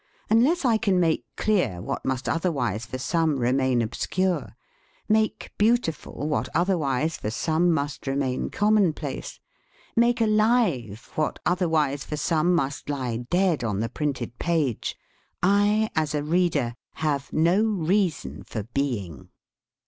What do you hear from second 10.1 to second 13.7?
alive what other wise for some must lie dead